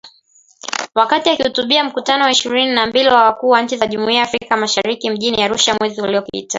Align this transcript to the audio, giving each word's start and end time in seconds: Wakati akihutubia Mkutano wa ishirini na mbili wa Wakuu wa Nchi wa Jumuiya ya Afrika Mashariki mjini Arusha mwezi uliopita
Wakati 0.95 1.29
akihutubia 1.29 1.83
Mkutano 1.83 2.23
wa 2.25 2.31
ishirini 2.31 2.71
na 2.71 2.85
mbili 2.85 3.09
wa 3.09 3.23
Wakuu 3.23 3.49
wa 3.49 3.61
Nchi 3.61 3.77
wa 3.77 3.87
Jumuiya 3.87 4.17
ya 4.19 4.23
Afrika 4.25 4.57
Mashariki 4.57 5.09
mjini 5.09 5.43
Arusha 5.43 5.75
mwezi 5.79 6.01
uliopita 6.01 6.49